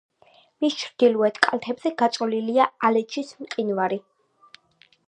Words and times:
მის 0.63 0.77
ჩრდილოეთ 0.83 1.37
კალთებზე 1.47 1.93
გაწოლილია 2.03 2.67
ალეჩის 2.91 3.33
მყინვარი. 3.45 4.03